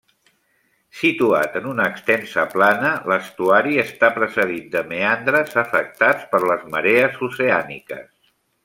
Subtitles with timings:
[1.01, 8.15] Situat en una extensa plana, l'estuari està precedit de meandres afectats per les marees oceàniques.